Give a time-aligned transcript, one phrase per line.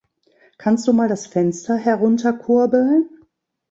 [0.57, 3.07] Kannst du mal das Fenster herunterkurbeln?